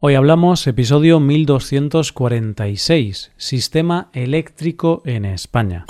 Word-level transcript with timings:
Hoy 0.00 0.14
hablamos 0.14 0.64
episodio 0.68 1.18
1246, 1.18 3.32
Sistema 3.36 4.10
eléctrico 4.12 5.02
en 5.04 5.24
España. 5.24 5.86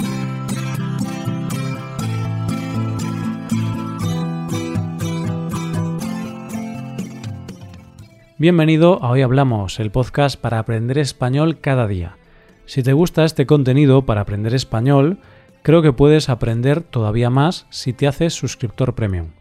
Bienvenido 8.39 9.05
a 9.05 9.11
Hoy 9.11 9.21
Hablamos, 9.21 9.79
el 9.79 9.91
podcast 9.91 10.40
para 10.40 10.59
aprender 10.59 10.96
español 10.96 11.61
cada 11.61 11.86
día. 11.86 12.16
Si 12.64 12.82
te 12.82 12.95
gusta 12.95 13.27
este 13.27 13.45
contenido 13.45 14.06
para 14.06 14.22
aprender 14.22 14.54
español, 14.54 15.18
creo 15.61 15.82
que 15.82 15.93
puedes 15.93 16.30
aprender 16.30 16.80
todavía 16.80 17.29
más 17.29 17.66
si 17.68 17.93
te 17.93 18.06
haces 18.06 18.32
suscriptor 18.32 18.95
premium. 18.95 19.32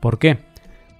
¿Por 0.00 0.18
qué? 0.18 0.53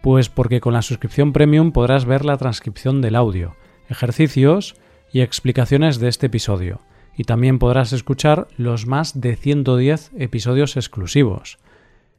Pues 0.04 0.28
porque 0.28 0.60
con 0.60 0.74
la 0.74 0.82
suscripción 0.82 1.32
premium 1.32 1.72
podrás 1.72 2.04
ver 2.04 2.26
la 2.26 2.36
transcripción 2.36 3.00
del 3.00 3.16
audio, 3.16 3.56
ejercicios 3.88 4.76
y 5.10 5.22
explicaciones 5.22 5.98
de 5.98 6.08
este 6.08 6.26
episodio, 6.26 6.82
y 7.16 7.24
también 7.24 7.58
podrás 7.58 7.94
escuchar 7.94 8.46
los 8.58 8.86
más 8.86 9.18
de 9.18 9.34
110 9.34 10.10
episodios 10.18 10.76
exclusivos. 10.76 11.56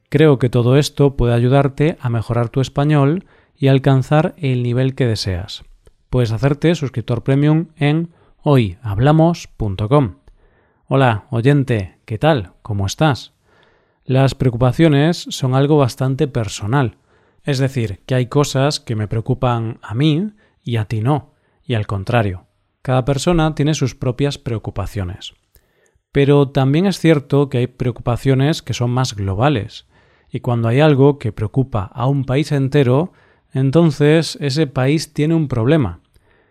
Creo 0.09 0.39
que 0.39 0.49
todo 0.49 0.77
esto 0.77 1.15
puede 1.15 1.35
ayudarte 1.35 1.99
a 2.01 2.09
mejorar 2.09 2.49
tu 2.49 2.59
español 2.59 3.25
y 3.55 3.67
alcanzar 3.67 4.33
el 4.37 4.63
nivel 4.63 4.95
que 4.95 5.05
deseas. 5.05 5.63
Puedes 6.09 6.31
hacerte 6.31 6.73
suscriptor 6.73 7.21
premium 7.21 7.67
en 7.75 8.09
hoyhablamos.com. 8.41 10.15
Hola, 10.87 11.25
oyente, 11.29 11.99
¿qué 12.05 12.17
tal? 12.17 12.53
¿Cómo 12.63 12.87
estás? 12.87 13.33
Las 14.05 14.33
preocupaciones 14.33 15.27
son 15.29 15.53
algo 15.53 15.77
bastante 15.77 16.27
personal 16.27 16.97
es 17.45 17.59
decir, 17.59 18.01
que 18.05 18.15
hay 18.15 18.25
cosas 18.25 18.79
que 18.79 18.95
me 18.95 19.07
preocupan 19.07 19.79
a 19.81 19.93
mí 19.93 20.31
y 20.63 20.77
a 20.77 20.85
ti 20.85 21.01
no, 21.01 21.33
y 21.63 21.75
al 21.75 21.85
contrario. 21.87 22.47
Cada 22.81 23.05
persona 23.05 23.55
tiene 23.55 23.75
sus 23.75 23.95
propias 23.95 24.37
preocupaciones. 24.37 25.33
Pero 26.11 26.49
también 26.49 26.85
es 26.87 26.99
cierto 26.99 27.49
que 27.49 27.59
hay 27.59 27.67
preocupaciones 27.67 28.61
que 28.61 28.73
son 28.73 28.89
más 28.91 29.15
globales, 29.15 29.87
y 30.31 30.39
cuando 30.39 30.67
hay 30.67 30.79
algo 30.79 31.19
que 31.19 31.31
preocupa 31.31 31.83
a 31.93 32.07
un 32.07 32.25
país 32.25 32.51
entero, 32.51 33.13
entonces 33.53 34.37
ese 34.41 34.67
país 34.67 35.13
tiene 35.13 35.35
un 35.35 35.47
problema. 35.47 36.01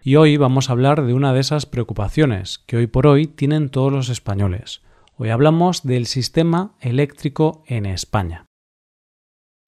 Y 0.02 0.16
hoy 0.16 0.36
vamos 0.36 0.68
a 0.68 0.72
hablar 0.72 1.04
de 1.04 1.14
una 1.14 1.32
de 1.32 1.40
esas 1.40 1.66
preocupaciones 1.66 2.58
que 2.66 2.76
hoy 2.76 2.86
por 2.86 3.06
hoy 3.06 3.26
tienen 3.26 3.68
todos 3.68 3.92
los 3.92 4.10
españoles. 4.10 4.82
Hoy 5.16 5.30
hablamos 5.30 5.82
del 5.82 6.06
sistema 6.06 6.74
eléctrico 6.80 7.64
en 7.66 7.86
España. 7.86 8.46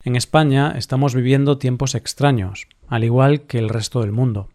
En 0.06 0.14
España 0.14 0.72
estamos 0.76 1.16
viviendo 1.16 1.58
tiempos 1.58 1.96
extraños, 1.96 2.68
al 2.86 3.02
igual 3.02 3.40
que 3.40 3.58
el 3.58 3.68
resto 3.68 4.02
del 4.02 4.12
mundo. 4.12 4.50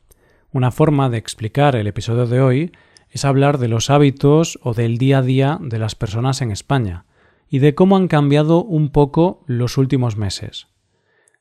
Una 0.54 0.72
forma 0.72 1.10
de 1.10 1.18
explicar 1.18 1.76
el 1.76 1.88
episodio 1.88 2.26
de 2.26 2.40
hoy 2.40 2.72
es 3.10 3.26
hablar 3.26 3.58
de 3.58 3.68
los 3.68 3.90
hábitos 3.90 4.58
o 4.64 4.74
del 4.74 4.98
día 4.98 5.18
a 5.18 5.22
día 5.22 5.58
de 5.62 5.78
las 5.78 5.94
personas 5.94 6.42
en 6.42 6.52
España 6.52 7.04
y 7.50 7.60
de 7.60 7.76
cómo 7.76 7.98
han 7.98 8.08
cambiado 8.08 8.64
un 8.64 8.92
poco 8.94 9.44
los 9.46 9.78
últimos 9.78 10.16
meses. 10.16 10.68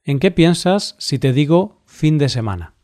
¿En 0.02 0.18
qué 0.18 0.32
piensas 0.32 0.96
si 0.98 1.20
te 1.20 1.32
digo 1.32 1.80
fin 1.86 2.18
de 2.18 2.28
semana? 2.28 2.74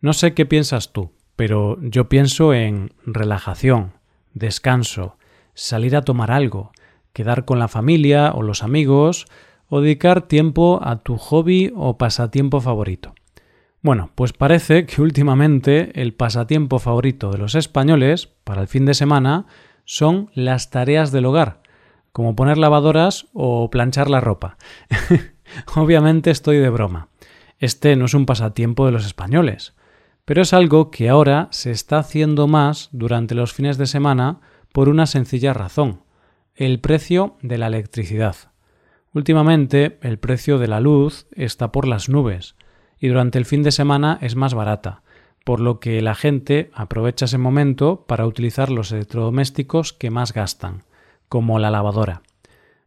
No 0.00 0.14
sé 0.14 0.32
qué 0.32 0.46
piensas 0.46 0.90
tú, 0.94 1.12
pero 1.36 1.76
yo 1.82 2.08
pienso 2.08 2.54
en 2.54 2.94
relajación, 3.04 3.92
descanso, 4.32 5.18
salir 5.52 5.94
a 5.96 6.00
tomar 6.00 6.30
algo, 6.30 6.72
quedar 7.12 7.44
con 7.44 7.58
la 7.58 7.68
familia 7.68 8.32
o 8.32 8.40
los 8.40 8.62
amigos 8.62 9.26
o 9.68 9.80
dedicar 9.80 10.22
tiempo 10.22 10.80
a 10.82 10.96
tu 11.02 11.16
hobby 11.16 11.72
o 11.74 11.98
pasatiempo 11.98 12.60
favorito. 12.60 13.14
Bueno, 13.82 14.10
pues 14.14 14.32
parece 14.32 14.86
que 14.86 15.00
últimamente 15.00 16.00
el 16.00 16.12
pasatiempo 16.12 16.78
favorito 16.78 17.30
de 17.30 17.38
los 17.38 17.54
españoles 17.54 18.28
para 18.44 18.62
el 18.62 18.68
fin 18.68 18.84
de 18.84 18.94
semana 18.94 19.46
son 19.84 20.30
las 20.34 20.70
tareas 20.70 21.12
del 21.12 21.26
hogar, 21.26 21.62
como 22.12 22.34
poner 22.34 22.58
lavadoras 22.58 23.28
o 23.32 23.70
planchar 23.70 24.10
la 24.10 24.20
ropa. 24.20 24.56
Obviamente 25.76 26.30
estoy 26.30 26.56
de 26.58 26.70
broma. 26.70 27.08
Este 27.58 27.94
no 27.96 28.06
es 28.06 28.14
un 28.14 28.26
pasatiempo 28.26 28.86
de 28.86 28.92
los 28.92 29.06
españoles, 29.06 29.74
pero 30.24 30.42
es 30.42 30.52
algo 30.52 30.90
que 30.90 31.08
ahora 31.08 31.48
se 31.52 31.70
está 31.70 31.98
haciendo 31.98 32.48
más 32.48 32.88
durante 32.92 33.34
los 33.34 33.52
fines 33.52 33.78
de 33.78 33.86
semana 33.86 34.40
por 34.72 34.88
una 34.88 35.06
sencilla 35.06 35.54
razón, 35.54 36.02
el 36.56 36.80
precio 36.80 37.36
de 37.40 37.58
la 37.58 37.68
electricidad. 37.68 38.36
Últimamente 39.16 39.96
el 40.02 40.18
precio 40.18 40.58
de 40.58 40.68
la 40.68 40.78
luz 40.78 41.26
está 41.32 41.72
por 41.72 41.88
las 41.88 42.10
nubes 42.10 42.54
y 43.00 43.08
durante 43.08 43.38
el 43.38 43.46
fin 43.46 43.62
de 43.62 43.72
semana 43.72 44.18
es 44.20 44.36
más 44.36 44.52
barata, 44.52 45.00
por 45.42 45.58
lo 45.58 45.80
que 45.80 46.02
la 46.02 46.14
gente 46.14 46.70
aprovecha 46.74 47.24
ese 47.24 47.38
momento 47.38 48.04
para 48.06 48.26
utilizar 48.26 48.70
los 48.70 48.92
electrodomésticos 48.92 49.94
que 49.94 50.10
más 50.10 50.34
gastan, 50.34 50.82
como 51.30 51.58
la 51.58 51.70
lavadora. 51.70 52.20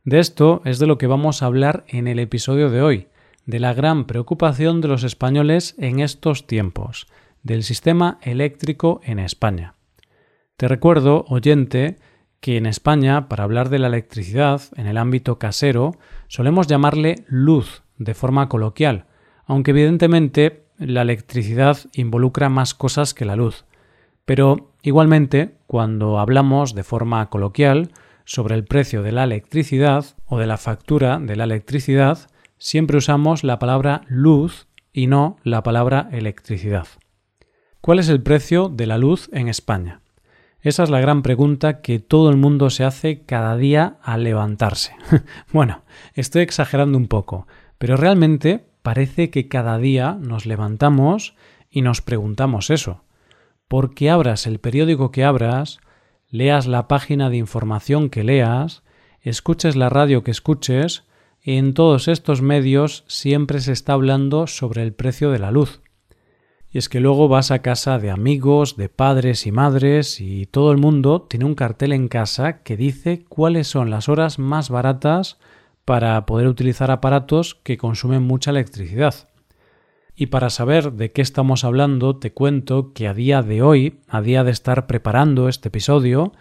De 0.03 0.19
esto 0.19 0.61
es 0.65 0.77
de 0.77 0.85
lo 0.85 0.99
que 0.99 1.07
vamos 1.07 1.41
a 1.41 1.47
hablar 1.47 1.83
en 1.87 2.07
el 2.07 2.19
episodio 2.19 2.69
de 2.69 2.83
hoy, 2.83 3.07
de 3.47 3.59
la 3.59 3.73
gran 3.73 4.05
preocupación 4.05 4.81
de 4.81 4.87
los 4.87 5.03
españoles 5.03 5.73
en 5.79 5.99
estos 5.99 6.45
tiempos, 6.45 7.07
del 7.41 7.63
sistema 7.63 8.19
eléctrico 8.21 9.01
en 9.03 9.17
España. 9.17 9.73
Te 10.57 10.67
recuerdo, 10.67 11.25
oyente, 11.27 11.97
que 12.39 12.57
en 12.57 12.65
España, 12.65 13.27
para 13.27 13.43
hablar 13.43 13.69
de 13.69 13.79
la 13.79 13.87
electricidad 13.87 14.61
en 14.75 14.87
el 14.87 14.97
ámbito 14.97 15.39
casero, 15.39 15.97
solemos 16.27 16.67
llamarle 16.67 17.25
luz 17.27 17.83
de 17.97 18.13
forma 18.13 18.47
coloquial, 18.47 19.05
aunque 19.45 19.71
evidentemente 19.71 20.65
la 20.77 21.01
electricidad 21.01 21.77
involucra 21.93 22.49
más 22.49 22.73
cosas 22.73 23.13
que 23.13 23.25
la 23.25 23.35
luz. 23.35 23.65
Pero 24.25 24.71
igualmente, 24.83 25.55
cuando 25.67 26.19
hablamos 26.19 26.75
de 26.75 26.83
forma 26.83 27.29
coloquial 27.29 27.91
sobre 28.25 28.55
el 28.55 28.63
precio 28.63 29.03
de 29.03 29.11
la 29.11 29.23
electricidad 29.23 30.05
o 30.25 30.37
de 30.37 30.47
la 30.47 30.57
factura 30.57 31.19
de 31.19 31.35
la 31.35 31.43
electricidad, 31.45 32.29
siempre 32.57 32.97
usamos 32.97 33.43
la 33.43 33.59
palabra 33.59 34.01
luz 34.07 34.67
y 34.93 35.07
no 35.07 35.37
la 35.43 35.63
palabra 35.63 36.07
electricidad. 36.11 36.87
¿Cuál 37.81 37.99
es 37.99 38.09
el 38.09 38.21
precio 38.21 38.69
de 38.69 38.85
la 38.85 38.97
luz 38.97 39.29
en 39.33 39.47
España? 39.47 40.01
Esa 40.61 40.83
es 40.83 40.89
la 40.89 40.99
gran 40.99 41.21
pregunta 41.21 41.81
que 41.81 41.99
todo 41.99 42.29
el 42.29 42.35
mundo 42.35 42.69
se 42.69 42.83
hace 42.83 43.21
cada 43.21 43.55
día 43.55 43.97
al 44.01 44.23
levantarse. 44.23 44.93
bueno, 45.53 45.83
estoy 46.15 46.41
exagerando 46.41 46.97
un 46.97 47.07
poco, 47.07 47.47
pero 47.77 47.95
realmente 47.95 48.65
parece 48.81 49.29
que 49.29 49.47
cada 49.47 49.77
día 49.77 50.17
nos 50.19 50.45
levantamos 50.45 51.35
y 51.69 51.81
nos 51.81 52.01
preguntamos 52.01 52.71
eso. 52.71 53.03
Porque 53.69 54.09
abras 54.09 54.47
el 54.47 54.59
periódico 54.59 55.11
que 55.11 55.23
abras, 55.23 55.79
leas 56.29 56.67
la 56.67 56.89
página 56.89 57.29
de 57.29 57.37
información 57.37 58.09
que 58.09 58.25
leas, 58.25 58.83
escuches 59.21 59.77
la 59.77 59.89
radio 59.89 60.23
que 60.23 60.31
escuches, 60.31 61.03
en 61.41 61.73
todos 61.73 62.09
estos 62.09 62.41
medios 62.41 63.05
siempre 63.07 63.61
se 63.61 63.71
está 63.71 63.93
hablando 63.93 64.45
sobre 64.45 64.83
el 64.83 64.93
precio 64.93 65.31
de 65.31 65.39
la 65.39 65.51
luz. 65.51 65.81
Y 66.71 66.77
es 66.77 66.87
que 66.87 66.99
luego 66.99 67.27
vas 67.27 67.49
a 67.49 67.63
casa 67.63 67.97
de 67.97 68.11
amigos, 68.11 68.77
de 68.77 68.89
padres 68.89 69.47
y 69.47 69.51
madres 69.51 70.21
y 70.21 70.45
todo 70.45 70.71
el 70.71 70.77
mundo 70.77 71.23
tiene 71.23 71.45
un 71.45 71.55
cartel 71.55 71.93
en 71.93 72.07
casa 72.07 72.61
que 72.61 72.77
dice 72.77 73.25
cuáles 73.27 73.67
son 73.67 73.89
las 73.89 74.07
horas 74.07 74.37
más 74.37 74.69
baratas 74.69 75.39
para 75.83 76.23
poder 76.27 76.47
utilizar 76.47 76.91
aparatos 76.91 77.55
que 77.63 77.79
consumen 77.79 78.21
mucha 78.21 78.51
electricidad. 78.51 79.15
Y 80.15 80.27
para 80.27 80.51
saber 80.51 80.93
de 80.93 81.11
qué 81.11 81.23
estamos 81.23 81.63
hablando, 81.63 82.17
te 82.17 82.33
cuento 82.33 82.93
que 82.93 83.07
a 83.07 83.15
día 83.15 83.41
de 83.41 83.63
hoy, 83.63 84.01
a 84.07 84.21
día 84.21 84.43
de 84.43 84.51
estar 84.51 84.85
preparando 84.85 85.49
este 85.49 85.69
episodio, 85.69 86.33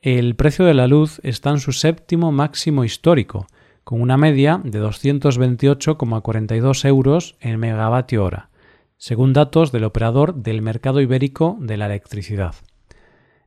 el 0.00 0.34
precio 0.34 0.64
de 0.64 0.72
la 0.72 0.86
luz 0.86 1.20
está 1.24 1.50
en 1.50 1.60
su 1.60 1.72
séptimo 1.72 2.32
máximo 2.32 2.84
histórico, 2.84 3.48
con 3.82 4.00
una 4.00 4.16
media 4.16 4.62
de 4.64 4.82
228,42 4.82 6.86
euros 6.86 7.36
en 7.40 7.60
megavatio 7.60 8.24
hora 8.24 8.48
según 8.96 9.32
datos 9.32 9.72
del 9.72 9.84
operador 9.84 10.34
del 10.34 10.62
mercado 10.62 11.00
ibérico 11.00 11.56
de 11.60 11.76
la 11.76 11.86
electricidad. 11.86 12.54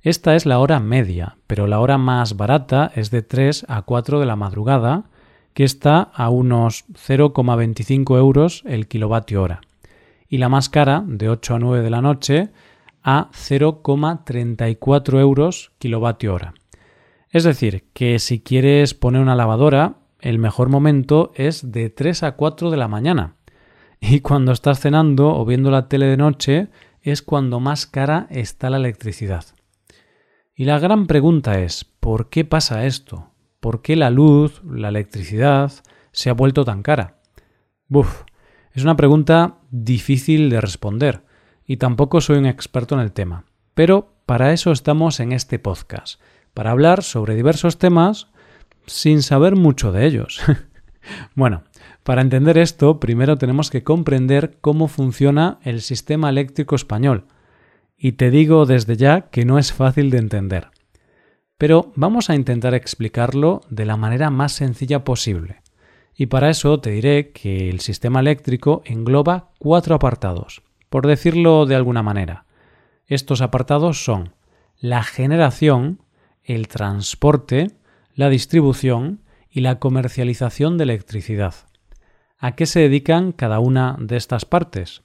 Esta 0.02 0.36
es 0.36 0.46
la 0.46 0.60
hora 0.60 0.80
media, 0.80 1.38
pero 1.48 1.68
la 1.68 1.80
hora 1.80 1.98
más 1.98 2.38
barata 2.38 2.92
es 2.96 3.12
de 3.12 3.24
3 3.24 3.66
a 3.68 3.82
4 3.82 4.20
de 4.20 4.26
la 4.26 4.36
madrugada, 4.36 5.06
que 5.54 5.64
está 5.64 6.02
a 6.02 6.30
unos 6.30 6.86
0,25 6.94 8.18
euros 8.18 8.62
el 8.66 8.88
kilovatio 8.88 9.42
hora, 9.42 9.62
y 10.30 10.38
la 10.38 10.50
más 10.50 10.70
cara, 10.70 11.04
de 11.08 11.30
8 11.30 11.56
a 11.56 11.60
9 11.60 11.84
de 11.84 11.90
la 11.90 12.02
noche, 12.02 12.50
a 13.04 13.30
0,34 13.32 15.20
euros 15.20 15.72
kilovatio 15.80 16.34
hora. 16.34 16.54
Es 17.32 17.44
decir, 17.44 17.86
que 17.94 18.20
si 18.20 18.40
quieres 18.40 18.94
poner 18.94 19.22
una 19.22 19.36
lavadora, 19.36 19.96
el 20.20 20.40
mejor 20.40 20.70
momento 20.70 21.32
es 21.36 21.72
de 21.72 21.90
3 21.90 22.24
a 22.24 22.32
4 22.34 22.70
de 22.70 22.78
la 22.78 22.88
mañana, 22.88 23.37
y 24.02 24.20
cuando 24.22 24.52
estás 24.52 24.80
cenando 24.80 25.36
o 25.36 25.46
viendo 25.46 25.72
la 25.72 25.88
tele 25.88 26.06
de 26.08 26.18
noche 26.18 26.68
es 27.02 27.22
cuando 27.22 27.60
más 27.60 27.86
cara 27.86 28.28
está 28.30 28.70
la 28.70 28.78
electricidad. 28.78 29.46
Y 30.56 30.66
la 30.66 30.80
gran 30.80 31.08
pregunta 31.08 31.60
es, 31.60 31.86
¿por 31.86 32.30
qué 32.30 32.44
pasa 32.44 32.86
esto? 32.86 33.32
¿Por 33.60 33.82
qué 33.82 33.96
la 33.96 34.10
luz, 34.10 34.62
la 34.64 34.90
electricidad, 34.90 35.72
se 36.12 36.30
ha 36.30 36.34
vuelto 36.34 36.66
tan 36.66 36.82
cara? 36.82 37.22
Buf, 37.88 38.24
es 38.74 38.84
una 38.84 38.98
pregunta 38.98 39.60
difícil 39.70 40.50
de 40.50 40.60
responder, 40.60 41.24
y 41.66 41.78
tampoco 41.78 42.22
soy 42.22 42.38
un 42.38 42.46
experto 42.46 42.96
en 42.96 43.02
el 43.02 43.12
tema. 43.12 43.46
Pero 43.74 44.14
para 44.26 44.52
eso 44.52 44.72
estamos 44.72 45.20
en 45.20 45.32
este 45.32 45.60
podcast, 45.60 46.20
para 46.54 46.72
hablar 46.72 47.04
sobre 47.04 47.36
diversos 47.36 47.78
temas 47.78 48.28
sin 48.88 49.22
saber 49.22 49.56
mucho 49.56 49.92
de 49.92 50.06
ellos. 50.06 50.42
bueno, 51.36 51.64
para 52.04 52.22
entender 52.22 52.58
esto, 52.58 53.00
primero 53.00 53.38
tenemos 53.38 53.70
que 53.70 53.84
comprender 53.84 54.58
cómo 54.62 54.88
funciona 54.88 55.60
el 55.64 55.82
sistema 55.82 56.30
eléctrico 56.30 56.76
español. 56.76 57.26
Y 57.98 58.14
te 58.14 58.30
digo 58.30 58.66
desde 58.66 58.96
ya 58.96 59.30
que 59.30 59.46
no 59.46 59.58
es 59.58 59.74
fácil 59.74 60.10
de 60.12 60.20
entender. 60.20 60.68
Pero 61.58 61.92
vamos 61.96 62.30
a 62.30 62.36
intentar 62.36 62.76
explicarlo 62.76 63.62
de 63.70 63.86
la 63.86 63.98
manera 63.98 64.30
más 64.30 64.52
sencilla 64.52 65.04
posible. 65.04 65.62
Y 66.16 66.28
para 66.28 66.50
eso 66.50 66.80
te 66.80 66.92
diré 66.92 67.32
que 67.32 67.70
el 67.70 67.80
sistema 67.80 68.20
eléctrico 68.20 68.82
engloba 68.86 69.52
cuatro 69.58 69.96
apartados, 69.96 70.64
por 70.90 71.08
decirlo 71.08 71.66
de 71.66 71.76
alguna 71.76 72.04
manera. 72.04 72.46
Estos 73.06 73.42
apartados 73.42 74.04
son 74.04 74.34
la 74.80 75.04
generación, 75.04 76.02
el 76.44 76.68
transporte, 76.68 77.72
la 78.14 78.30
distribución 78.30 79.22
y 79.50 79.62
la 79.62 79.80
comercialización 79.80 80.78
de 80.78 80.84
electricidad. 80.84 81.56
¿A 82.38 82.56
qué 82.56 82.66
se 82.66 82.82
dedican 82.82 83.32
cada 83.32 83.60
una 83.60 83.96
de 84.00 84.18
estas 84.18 84.46
partes? 84.46 85.02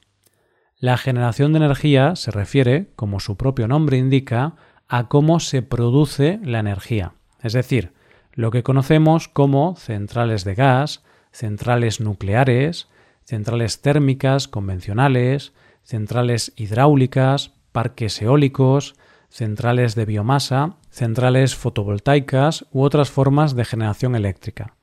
La 0.78 0.98
generación 0.98 1.52
de 1.52 1.58
energía 1.58 2.16
se 2.16 2.30
refiere, 2.30 2.90
como 2.96 3.20
su 3.20 3.36
propio 3.36 3.68
nombre 3.68 3.98
indica, 3.98 4.56
a 4.88 5.08
cómo 5.08 5.40
se 5.40 5.62
produce 5.62 6.40
la 6.42 6.58
energía, 6.58 7.14
es 7.42 7.52
decir, 7.52 7.92
lo 8.32 8.50
que 8.50 8.62
conocemos 8.62 9.28
como 9.28 9.76
centrales 9.76 10.44
de 10.44 10.54
gas, 10.54 11.02
centrales 11.32 12.00
nucleares, 12.00 12.88
centrales 13.24 13.80
térmicas 13.80 14.48
convencionales, 14.48 15.52
centrales 15.82 16.52
hidráulicas, 16.56 17.52
parques 17.72 18.20
eólicos, 18.20 18.94
centrales 19.28 19.94
de 19.94 20.04
biomasa, 20.04 20.76
centrales 20.92 21.56
fotovoltaicas 21.56 22.66
u 22.70 22.82
otras 22.82 23.10
formas 23.10 23.56
de 23.56 23.64
generación 23.64 24.14
eléctrica. 24.14 24.76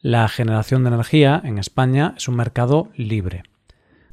La 0.00 0.28
generación 0.28 0.82
de 0.82 0.88
energía 0.88 1.40
en 1.44 1.58
España 1.58 2.14
es 2.16 2.26
un 2.26 2.34
mercado 2.34 2.88
libre. 2.96 3.44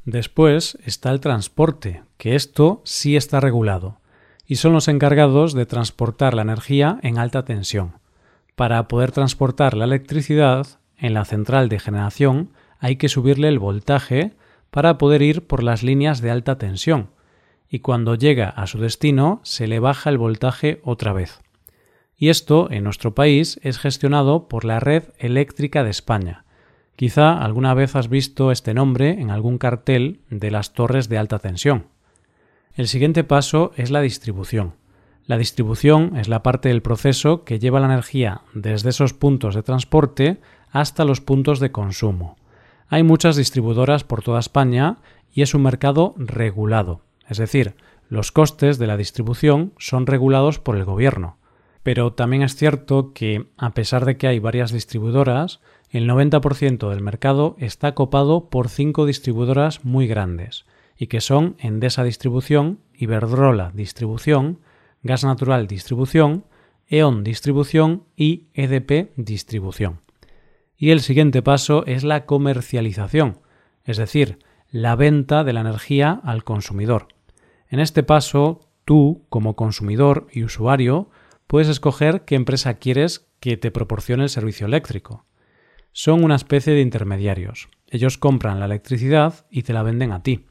Después 0.04 0.78
está 0.86 1.10
el 1.10 1.18
transporte, 1.18 2.04
que 2.16 2.36
esto 2.36 2.80
sí 2.84 3.16
está 3.16 3.40
regulado, 3.40 3.98
y 4.46 4.56
son 4.56 4.72
los 4.72 4.86
encargados 4.86 5.52
de 5.52 5.66
transportar 5.66 6.34
la 6.34 6.42
energía 6.42 6.98
en 7.02 7.18
alta 7.18 7.44
tensión. 7.44 7.94
Para 8.54 8.86
poder 8.86 9.10
transportar 9.10 9.76
la 9.76 9.86
electricidad, 9.86 10.66
en 10.96 11.14
la 11.14 11.24
central 11.24 11.68
de 11.68 11.80
generación 11.80 12.52
hay 12.78 12.94
que 12.96 13.08
subirle 13.08 13.48
el 13.48 13.58
voltaje 13.58 14.36
para 14.70 14.98
poder 14.98 15.22
ir 15.22 15.46
por 15.46 15.64
las 15.64 15.82
líneas 15.82 16.20
de 16.20 16.30
alta 16.30 16.58
tensión, 16.58 17.10
y 17.70 17.78
cuando 17.78 18.16
llega 18.16 18.48
a 18.48 18.66
su 18.66 18.78
destino 18.78 19.40
se 19.44 19.68
le 19.68 19.78
baja 19.78 20.10
el 20.10 20.18
voltaje 20.18 20.80
otra 20.84 21.12
vez. 21.12 21.40
Y 22.16 22.28
esto 22.28 22.68
en 22.70 22.84
nuestro 22.84 23.14
país 23.14 23.58
es 23.62 23.78
gestionado 23.78 24.48
por 24.48 24.64
la 24.64 24.80
Red 24.80 25.04
Eléctrica 25.18 25.84
de 25.84 25.90
España. 25.90 26.44
Quizá 26.96 27.32
alguna 27.32 27.72
vez 27.72 27.96
has 27.96 28.10
visto 28.10 28.50
este 28.50 28.74
nombre 28.74 29.20
en 29.20 29.30
algún 29.30 29.56
cartel 29.56 30.20
de 30.28 30.50
las 30.50 30.74
torres 30.74 31.08
de 31.08 31.16
alta 31.16 31.38
tensión. 31.38 31.86
El 32.74 32.88
siguiente 32.88 33.24
paso 33.24 33.72
es 33.76 33.90
la 33.90 34.02
distribución. 34.02 34.74
La 35.24 35.38
distribución 35.38 36.16
es 36.16 36.28
la 36.28 36.42
parte 36.42 36.68
del 36.68 36.82
proceso 36.82 37.44
que 37.44 37.58
lleva 37.58 37.80
la 37.80 37.86
energía 37.86 38.42
desde 38.52 38.90
esos 38.90 39.14
puntos 39.14 39.54
de 39.54 39.62
transporte 39.62 40.40
hasta 40.72 41.04
los 41.04 41.20
puntos 41.20 41.60
de 41.60 41.70
consumo. 41.72 42.36
Hay 42.88 43.04
muchas 43.04 43.36
distribuidoras 43.36 44.02
por 44.02 44.22
toda 44.22 44.40
España 44.40 44.98
y 45.32 45.42
es 45.42 45.54
un 45.54 45.62
mercado 45.62 46.14
regulado. 46.18 47.02
Es 47.30 47.38
decir, 47.38 47.76
los 48.08 48.32
costes 48.32 48.78
de 48.78 48.88
la 48.88 48.96
distribución 48.96 49.72
son 49.78 50.06
regulados 50.08 50.58
por 50.58 50.76
el 50.76 50.84
gobierno. 50.84 51.38
Pero 51.84 52.12
también 52.12 52.42
es 52.42 52.56
cierto 52.56 53.12
que, 53.14 53.46
a 53.56 53.70
pesar 53.70 54.04
de 54.04 54.16
que 54.16 54.26
hay 54.26 54.40
varias 54.40 54.72
distribuidoras, 54.72 55.60
el 55.90 56.10
90% 56.10 56.90
del 56.90 57.02
mercado 57.02 57.54
está 57.58 57.94
copado 57.94 58.50
por 58.50 58.68
cinco 58.68 59.06
distribuidoras 59.06 59.84
muy 59.84 60.08
grandes, 60.08 60.66
y 60.98 61.06
que 61.06 61.20
son 61.20 61.54
Endesa 61.60 62.02
Distribución, 62.02 62.80
Iberdrola 62.94 63.70
Distribución, 63.74 64.58
Gas 65.04 65.24
Natural 65.24 65.68
Distribución, 65.68 66.44
E.ON 66.88 67.22
Distribución 67.22 68.02
y 68.16 68.48
EDP 68.54 69.12
Distribución. 69.16 70.00
Y 70.76 70.90
el 70.90 71.00
siguiente 71.00 71.42
paso 71.42 71.86
es 71.86 72.02
la 72.02 72.26
comercialización, 72.26 73.38
es 73.84 73.98
decir, 73.98 74.40
la 74.72 74.96
venta 74.96 75.44
de 75.44 75.52
la 75.52 75.60
energía 75.60 76.20
al 76.24 76.42
consumidor. 76.42 77.06
En 77.70 77.78
este 77.80 78.02
paso, 78.02 78.68
tú, 78.84 79.24
como 79.28 79.54
consumidor 79.54 80.26
y 80.32 80.42
usuario, 80.42 81.08
puedes 81.46 81.68
escoger 81.68 82.24
qué 82.24 82.34
empresa 82.34 82.74
quieres 82.74 83.28
que 83.38 83.56
te 83.56 83.70
proporcione 83.70 84.24
el 84.24 84.28
servicio 84.28 84.66
eléctrico. 84.66 85.24
Son 85.92 86.24
una 86.24 86.34
especie 86.34 86.72
de 86.74 86.82
intermediarios. 86.82 87.68
Ellos 87.88 88.18
compran 88.18 88.58
la 88.58 88.66
electricidad 88.66 89.46
y 89.50 89.62
te 89.62 89.72
la 89.72 89.84
venden 89.84 90.12
a 90.12 90.22
ti. 90.22 90.46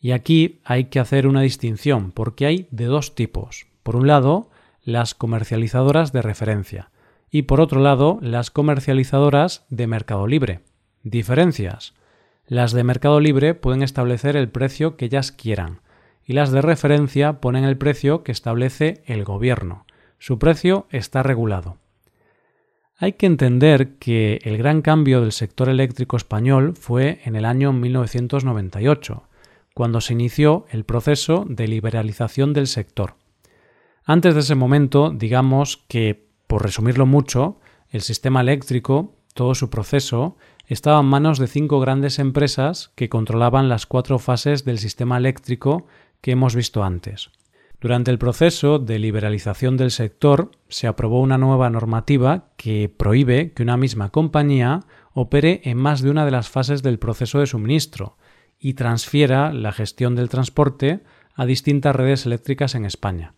Y 0.00 0.12
aquí 0.12 0.60
hay 0.64 0.84
que 0.84 1.00
hacer 1.00 1.26
una 1.26 1.40
distinción 1.40 2.12
porque 2.12 2.46
hay 2.46 2.68
de 2.70 2.84
dos 2.84 3.14
tipos. 3.14 3.66
Por 3.82 3.96
un 3.96 4.06
lado, 4.06 4.50
las 4.82 5.14
comercializadoras 5.14 6.12
de 6.12 6.22
referencia 6.22 6.90
y 7.30 7.42
por 7.42 7.60
otro 7.60 7.80
lado, 7.80 8.18
las 8.22 8.50
comercializadoras 8.50 9.66
de 9.68 9.86
Mercado 9.86 10.26
Libre. 10.26 10.60
Diferencias. 11.02 11.94
Las 12.46 12.72
de 12.72 12.84
Mercado 12.84 13.18
Libre 13.18 13.54
pueden 13.54 13.82
establecer 13.82 14.36
el 14.36 14.48
precio 14.48 14.96
que 14.96 15.06
ellas 15.06 15.32
quieran, 15.32 15.80
y 16.26 16.32
las 16.32 16.50
de 16.50 16.60
referencia 16.60 17.40
ponen 17.40 17.64
el 17.64 17.78
precio 17.78 18.24
que 18.24 18.32
establece 18.32 19.02
el 19.06 19.24
gobierno. 19.24 19.86
Su 20.18 20.38
precio 20.38 20.86
está 20.90 21.22
regulado. 21.22 21.78
Hay 22.98 23.12
que 23.12 23.26
entender 23.26 23.96
que 23.98 24.40
el 24.42 24.56
gran 24.56 24.82
cambio 24.82 25.20
del 25.20 25.32
sector 25.32 25.68
eléctrico 25.68 26.16
español 26.16 26.74
fue 26.74 27.20
en 27.24 27.36
el 27.36 27.44
año 27.44 27.72
1998, 27.72 29.22
cuando 29.74 30.00
se 30.00 30.14
inició 30.14 30.64
el 30.70 30.84
proceso 30.84 31.44
de 31.46 31.68
liberalización 31.68 32.54
del 32.54 32.66
sector. 32.66 33.14
Antes 34.04 34.34
de 34.34 34.40
ese 34.40 34.54
momento, 34.54 35.10
digamos 35.10 35.84
que, 35.88 36.28
por 36.46 36.62
resumirlo 36.62 37.04
mucho, 37.04 37.60
el 37.90 38.00
sistema 38.00 38.40
eléctrico, 38.40 39.14
todo 39.34 39.54
su 39.54 39.68
proceso, 39.68 40.36
estaba 40.66 41.00
en 41.00 41.06
manos 41.06 41.38
de 41.38 41.46
cinco 41.46 41.78
grandes 41.78 42.18
empresas 42.18 42.90
que 42.94 43.10
controlaban 43.10 43.68
las 43.68 43.84
cuatro 43.84 44.18
fases 44.18 44.64
del 44.64 44.78
sistema 44.78 45.18
eléctrico 45.18 45.86
que 46.26 46.32
hemos 46.32 46.56
visto 46.56 46.82
antes. 46.82 47.30
Durante 47.80 48.10
el 48.10 48.18
proceso 48.18 48.80
de 48.80 48.98
liberalización 48.98 49.76
del 49.76 49.92
sector 49.92 50.50
se 50.68 50.88
aprobó 50.88 51.20
una 51.20 51.38
nueva 51.38 51.70
normativa 51.70 52.48
que 52.56 52.88
prohíbe 52.88 53.52
que 53.52 53.62
una 53.62 53.76
misma 53.76 54.08
compañía 54.08 54.80
opere 55.12 55.60
en 55.62 55.78
más 55.78 56.02
de 56.02 56.10
una 56.10 56.24
de 56.24 56.32
las 56.32 56.48
fases 56.48 56.82
del 56.82 56.98
proceso 56.98 57.38
de 57.38 57.46
suministro 57.46 58.16
y 58.58 58.74
transfiera 58.74 59.52
la 59.52 59.70
gestión 59.70 60.16
del 60.16 60.28
transporte 60.28 61.04
a 61.36 61.46
distintas 61.46 61.94
redes 61.94 62.26
eléctricas 62.26 62.74
en 62.74 62.86
España. 62.86 63.34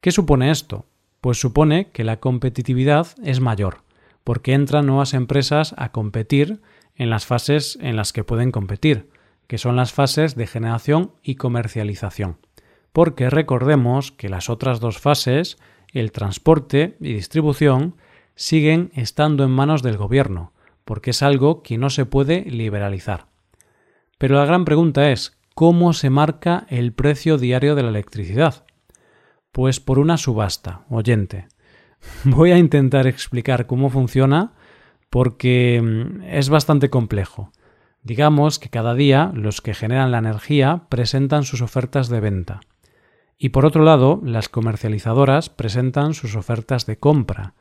¿Qué 0.00 0.10
supone 0.10 0.50
esto? 0.50 0.86
Pues 1.20 1.40
supone 1.40 1.92
que 1.92 2.02
la 2.02 2.18
competitividad 2.18 3.06
es 3.22 3.38
mayor, 3.38 3.84
porque 4.24 4.54
entran 4.54 4.86
nuevas 4.86 5.14
empresas 5.14 5.72
a 5.78 5.92
competir 5.92 6.62
en 6.96 7.10
las 7.10 7.26
fases 7.26 7.78
en 7.80 7.94
las 7.94 8.12
que 8.12 8.24
pueden 8.24 8.50
competir, 8.50 9.08
que 9.48 9.58
son 9.58 9.74
las 9.74 9.92
fases 9.92 10.36
de 10.36 10.46
generación 10.46 11.12
y 11.22 11.34
comercialización. 11.34 12.38
Porque 12.92 13.30
recordemos 13.30 14.12
que 14.12 14.28
las 14.28 14.48
otras 14.48 14.78
dos 14.78 14.98
fases, 14.98 15.58
el 15.92 16.12
transporte 16.12 16.96
y 17.00 17.14
distribución, 17.14 17.96
siguen 18.36 18.92
estando 18.94 19.42
en 19.42 19.50
manos 19.50 19.82
del 19.82 19.96
gobierno, 19.96 20.52
porque 20.84 21.10
es 21.10 21.22
algo 21.22 21.62
que 21.62 21.78
no 21.78 21.90
se 21.90 22.06
puede 22.06 22.42
liberalizar. 22.42 23.26
Pero 24.18 24.36
la 24.36 24.44
gran 24.44 24.64
pregunta 24.64 25.10
es, 25.10 25.38
¿cómo 25.54 25.92
se 25.92 26.10
marca 26.10 26.66
el 26.68 26.92
precio 26.92 27.38
diario 27.38 27.74
de 27.74 27.82
la 27.82 27.88
electricidad? 27.88 28.66
Pues 29.50 29.80
por 29.80 29.98
una 29.98 30.18
subasta, 30.18 30.84
oyente. 30.90 31.48
Voy 32.24 32.52
a 32.52 32.58
intentar 32.58 33.06
explicar 33.06 33.66
cómo 33.66 33.88
funciona 33.88 34.52
porque 35.08 35.80
mm, 35.82 36.22
es 36.24 36.50
bastante 36.50 36.90
complejo. 36.90 37.50
Digamos 38.08 38.58
que 38.58 38.70
cada 38.70 38.94
día 38.94 39.30
los 39.34 39.60
que 39.60 39.74
generan 39.74 40.10
la 40.10 40.16
energía 40.16 40.84
presentan 40.88 41.44
sus 41.44 41.60
ofertas 41.60 42.08
de 42.08 42.20
venta. 42.20 42.60
Y 43.36 43.50
por 43.50 43.66
otro 43.66 43.84
lado, 43.84 44.22
las 44.24 44.48
comercializadoras 44.48 45.50
presentan 45.50 46.14
sus 46.14 46.34
ofertas 46.34 46.86
de 46.86 46.98
compra. 46.98 47.52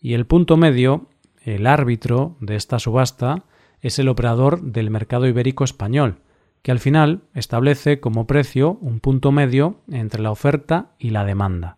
Y 0.00 0.14
el 0.14 0.24
punto 0.24 0.56
medio, 0.56 1.08
el 1.42 1.66
árbitro 1.66 2.36
de 2.38 2.54
esta 2.54 2.78
subasta, 2.78 3.42
es 3.80 3.98
el 3.98 4.08
operador 4.08 4.62
del 4.62 4.88
mercado 4.88 5.26
ibérico 5.26 5.64
español, 5.64 6.20
que 6.62 6.70
al 6.70 6.78
final 6.78 7.22
establece 7.34 7.98
como 7.98 8.28
precio 8.28 8.78
un 8.80 9.00
punto 9.00 9.32
medio 9.32 9.80
entre 9.90 10.22
la 10.22 10.30
oferta 10.30 10.92
y 11.00 11.10
la 11.10 11.24
demanda. 11.24 11.76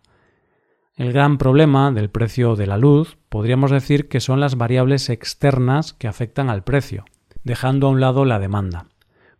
El 0.95 1.11
gran 1.11 1.39
problema 1.39 1.91
del 1.91 2.11
precio 2.11 2.55
de 2.55 2.67
la 2.67 2.77
luz 2.77 3.17
podríamos 3.29 3.71
decir 3.71 4.09
que 4.09 4.19
son 4.19 4.39
las 4.39 4.57
variables 4.57 5.09
externas 5.09 5.93
que 5.93 6.07
afectan 6.07 6.51
al 6.51 6.63
precio 6.63 7.03
dejando 7.43 7.87
a 7.87 7.89
un 7.89 7.99
lado 7.99 8.25
la 8.25 8.39
demanda. 8.39 8.87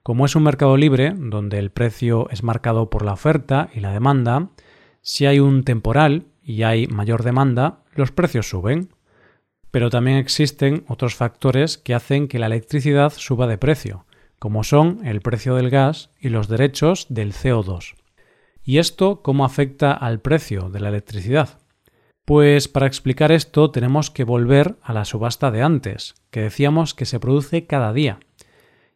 Como 0.03 0.25
es 0.25 0.35
un 0.35 0.43
mercado 0.43 0.77
libre, 0.77 1.13
donde 1.15 1.59
el 1.59 1.71
precio 1.71 2.27
es 2.31 2.43
marcado 2.43 2.89
por 2.89 3.05
la 3.05 3.13
oferta 3.13 3.69
y 3.73 3.81
la 3.81 3.91
demanda, 3.91 4.49
si 5.01 5.25
hay 5.25 5.39
un 5.39 5.63
temporal 5.63 6.25
y 6.43 6.63
hay 6.63 6.87
mayor 6.87 7.23
demanda, 7.23 7.83
los 7.93 8.11
precios 8.11 8.49
suben. 8.49 8.89
Pero 9.69 9.89
también 9.89 10.17
existen 10.17 10.83
otros 10.87 11.15
factores 11.15 11.77
que 11.77 11.93
hacen 11.93 12.27
que 12.27 12.39
la 12.39 12.47
electricidad 12.47 13.13
suba 13.15 13.47
de 13.47 13.57
precio, 13.57 14.05
como 14.39 14.63
son 14.63 14.99
el 15.05 15.21
precio 15.21 15.55
del 15.55 15.69
gas 15.69 16.09
y 16.19 16.29
los 16.29 16.47
derechos 16.47 17.05
del 17.09 17.33
CO2. 17.33 17.95
¿Y 18.63 18.79
esto 18.79 19.21
cómo 19.21 19.45
afecta 19.45 19.93
al 19.93 20.19
precio 20.19 20.69
de 20.69 20.79
la 20.79 20.89
electricidad? 20.89 21.59
Pues 22.25 22.67
para 22.67 22.85
explicar 22.85 23.31
esto 23.31 23.71
tenemos 23.71 24.11
que 24.11 24.23
volver 24.23 24.75
a 24.83 24.93
la 24.93 25.05
subasta 25.05 25.51
de 25.51 25.63
antes, 25.63 26.15
que 26.29 26.41
decíamos 26.41 26.93
que 26.93 27.05
se 27.05 27.19
produce 27.19 27.65
cada 27.65 27.93
día. 27.93 28.19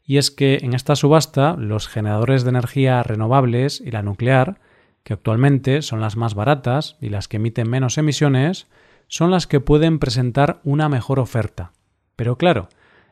Y 0.03 0.17
es 0.17 0.29
que 0.29 0.60
en 0.62 0.74
esta 0.74 0.96
subasta 0.96 1.55
los 1.58 1.88
generadores 1.88 2.44
de 2.44 2.51
energía 2.51 3.01
renovables 3.01 3.82
y 3.82 3.89
la 3.89 4.03
nuclear, 4.03 4.60
que 5.03 5.13
actualmente 5.13 5.82
son 5.82 6.01
las 6.01 6.15
más 6.15 6.36
baratas 6.36 6.98
y 7.01 7.10
las 7.10 7.27
que 7.27 7.38
emiten 7.38 7.70
menos 7.70 7.98
emisiones, 7.98 8.67
son 9.08 9.32
las 9.32 9.48
que 9.48 9.60
pueden 9.60 9.98
presentar 9.98 10.62
una 10.63 10.89
mejor 10.89 11.20
oferta. 11.20 11.72
Pero 12.15 12.38
claro, 12.38 12.70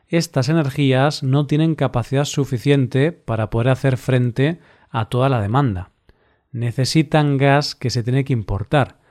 estas 0.08 0.48
energías 0.48 1.24
no 1.24 1.46
tienen 1.46 1.74
capacidad 1.74 2.24
suficiente 2.24 3.10
para 3.10 3.50
poder 3.50 3.70
hacer 3.70 3.96
frente 3.96 4.60
a 4.90 5.08
toda 5.08 5.28
la 5.28 5.40
demanda. 5.40 5.90
Necesitan 6.52 7.36
gas 7.36 7.74
que 7.74 7.90
se 7.90 8.04
tiene 8.04 8.24
que 8.24 8.32
importar 8.32 9.03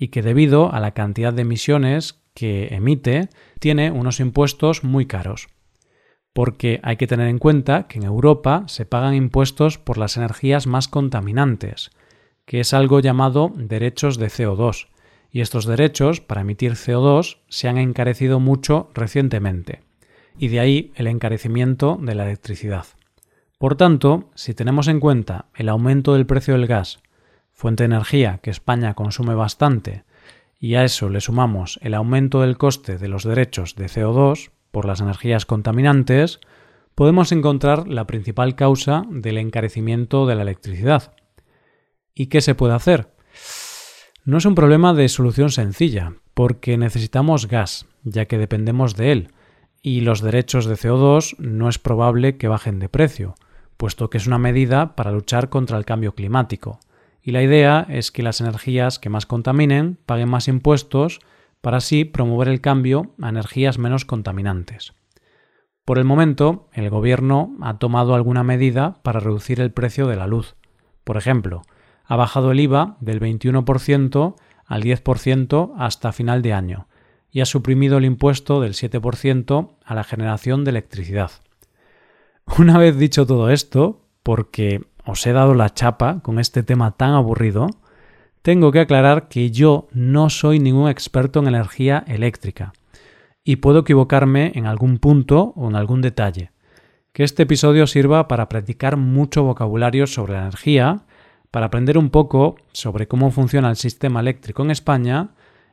y 0.00 0.08
que 0.08 0.22
debido 0.22 0.72
a 0.72 0.80
la 0.80 0.92
cantidad 0.92 1.32
de 1.32 1.42
emisiones 1.42 2.22
que 2.34 2.74
emite 2.74 3.28
tiene 3.60 3.90
unos 3.90 4.18
impuestos 4.18 4.82
muy 4.82 5.04
caros. 5.06 5.48
Porque 6.32 6.80
hay 6.82 6.96
que 6.96 7.06
tener 7.06 7.28
en 7.28 7.38
cuenta 7.38 7.86
que 7.86 7.98
en 7.98 8.04
Europa 8.04 8.64
se 8.66 8.86
pagan 8.86 9.14
impuestos 9.14 9.76
por 9.76 9.98
las 9.98 10.16
energías 10.16 10.66
más 10.66 10.88
contaminantes, 10.88 11.90
que 12.46 12.60
es 12.60 12.72
algo 12.72 13.00
llamado 13.00 13.52
derechos 13.54 14.16
de 14.16 14.28
CO2, 14.28 14.88
y 15.30 15.42
estos 15.42 15.66
derechos 15.66 16.20
para 16.22 16.40
emitir 16.40 16.72
CO2 16.72 17.38
se 17.48 17.68
han 17.68 17.76
encarecido 17.76 18.40
mucho 18.40 18.88
recientemente, 18.94 19.82
y 20.38 20.48
de 20.48 20.60
ahí 20.60 20.92
el 20.94 21.08
encarecimiento 21.08 21.98
de 22.00 22.14
la 22.14 22.24
electricidad. 22.24 22.86
Por 23.58 23.76
tanto, 23.76 24.30
si 24.34 24.54
tenemos 24.54 24.88
en 24.88 24.98
cuenta 24.98 25.50
el 25.54 25.68
aumento 25.68 26.14
del 26.14 26.24
precio 26.24 26.54
del 26.54 26.66
gas, 26.66 27.00
fuente 27.60 27.82
de 27.82 27.94
energía 27.94 28.40
que 28.42 28.48
España 28.48 28.94
consume 28.94 29.34
bastante, 29.34 30.04
y 30.58 30.76
a 30.76 30.84
eso 30.84 31.10
le 31.10 31.20
sumamos 31.20 31.78
el 31.82 31.92
aumento 31.92 32.40
del 32.40 32.56
coste 32.56 32.96
de 32.96 33.06
los 33.06 33.22
derechos 33.22 33.76
de 33.76 33.84
CO2 33.84 34.50
por 34.70 34.86
las 34.86 35.02
energías 35.02 35.44
contaminantes, 35.44 36.40
podemos 36.94 37.32
encontrar 37.32 37.86
la 37.86 38.06
principal 38.06 38.54
causa 38.54 39.04
del 39.10 39.36
encarecimiento 39.36 40.26
de 40.26 40.36
la 40.36 40.42
electricidad. 40.42 41.12
¿Y 42.14 42.28
qué 42.28 42.40
se 42.40 42.54
puede 42.54 42.72
hacer? 42.72 43.12
No 44.24 44.38
es 44.38 44.46
un 44.46 44.54
problema 44.54 44.94
de 44.94 45.10
solución 45.10 45.50
sencilla, 45.50 46.14
porque 46.32 46.78
necesitamos 46.78 47.46
gas, 47.46 47.84
ya 48.04 48.24
que 48.24 48.38
dependemos 48.38 48.96
de 48.96 49.12
él, 49.12 49.28
y 49.82 50.00
los 50.00 50.22
derechos 50.22 50.64
de 50.64 50.76
CO2 50.76 51.36
no 51.38 51.68
es 51.68 51.78
probable 51.78 52.38
que 52.38 52.48
bajen 52.48 52.78
de 52.78 52.88
precio, 52.88 53.34
puesto 53.76 54.08
que 54.08 54.16
es 54.16 54.26
una 54.26 54.38
medida 54.38 54.96
para 54.96 55.12
luchar 55.12 55.50
contra 55.50 55.76
el 55.76 55.84
cambio 55.84 56.14
climático. 56.14 56.80
Y 57.22 57.32
la 57.32 57.42
idea 57.42 57.86
es 57.88 58.10
que 58.10 58.22
las 58.22 58.40
energías 58.40 58.98
que 58.98 59.10
más 59.10 59.26
contaminen 59.26 59.98
paguen 60.06 60.30
más 60.30 60.48
impuestos 60.48 61.20
para 61.60 61.78
así 61.78 62.04
promover 62.04 62.48
el 62.48 62.60
cambio 62.60 63.14
a 63.20 63.28
energías 63.28 63.78
menos 63.78 64.04
contaminantes. 64.04 64.94
Por 65.84 65.98
el 65.98 66.04
momento, 66.04 66.68
el 66.72 66.88
Gobierno 66.88 67.56
ha 67.60 67.78
tomado 67.78 68.14
alguna 68.14 68.42
medida 68.42 69.02
para 69.02 69.20
reducir 69.20 69.60
el 69.60 69.72
precio 69.72 70.06
de 70.06 70.16
la 70.16 70.26
luz. 70.26 70.56
Por 71.04 71.16
ejemplo, 71.16 71.62
ha 72.04 72.16
bajado 72.16 72.52
el 72.52 72.60
IVA 72.60 72.96
del 73.00 73.20
21% 73.20 74.36
al 74.66 74.82
10% 74.82 75.74
hasta 75.76 76.12
final 76.12 76.42
de 76.42 76.52
año 76.52 76.86
y 77.30 77.40
ha 77.40 77.46
suprimido 77.46 77.98
el 77.98 78.04
impuesto 78.04 78.60
del 78.60 78.74
7% 78.74 79.76
a 79.84 79.94
la 79.94 80.04
generación 80.04 80.64
de 80.64 80.70
electricidad. 80.70 81.30
Una 82.58 82.78
vez 82.78 82.96
dicho 82.96 83.26
todo 83.26 83.50
esto, 83.50 84.06
porque 84.22 84.82
os 85.04 85.26
he 85.26 85.32
dado 85.32 85.54
la 85.54 85.72
chapa 85.72 86.20
con 86.22 86.38
este 86.38 86.62
tema 86.62 86.92
tan 86.92 87.12
aburrido, 87.12 87.68
tengo 88.42 88.72
que 88.72 88.80
aclarar 88.80 89.28
que 89.28 89.50
yo 89.50 89.88
no 89.92 90.30
soy 90.30 90.58
ningún 90.58 90.88
experto 90.88 91.40
en 91.40 91.48
energía 91.48 92.04
eléctrica 92.06 92.72
y 93.44 93.56
puedo 93.56 93.80
equivocarme 93.80 94.52
en 94.54 94.66
algún 94.66 94.98
punto 94.98 95.52
o 95.56 95.68
en 95.68 95.76
algún 95.76 96.00
detalle. 96.00 96.52
Que 97.12 97.24
este 97.24 97.42
episodio 97.42 97.86
sirva 97.86 98.28
para 98.28 98.48
practicar 98.48 98.96
mucho 98.96 99.42
vocabulario 99.42 100.06
sobre 100.06 100.34
la 100.34 100.42
energía 100.42 101.02
para 101.50 101.66
aprender 101.66 101.98
un 101.98 102.10
poco 102.10 102.56
sobre 102.72 103.08
cómo 103.08 103.30
funciona 103.30 103.70
el 103.70 103.76
sistema 103.76 104.20
eléctrico 104.20 104.62
en 104.62 104.70
España 104.70 105.30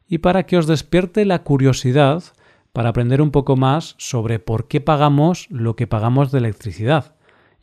y 0.07 0.19
para 0.19 0.43
que 0.43 0.57
os 0.57 0.65
despierte 0.65 1.25
la 1.25 1.43
curiosidad 1.43 2.24
para 2.74 2.89
aprender 2.89 3.22
un 3.22 3.31
poco 3.31 3.55
más 3.55 3.96
sobre 3.98 4.39
por 4.39 4.67
qué 4.67 4.81
pagamos 4.81 5.48
lo 5.50 5.75
que 5.75 5.88
pagamos 5.88 6.31
de 6.31 6.39
electricidad 6.39 7.16